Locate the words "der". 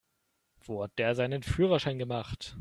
0.97-1.13